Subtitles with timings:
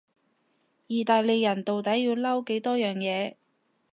[0.87, 3.35] 意大利人到底要嬲幾多樣嘢？